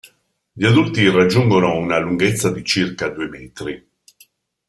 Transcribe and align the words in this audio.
Gli 0.53 0.65
adulti 0.65 1.07
raggiungono 1.11 1.77
una 1.77 1.99
lunghezza 1.99 2.49
di 2.51 2.63
circa 2.65 3.09
due 3.09 3.27
metri. 3.29 3.89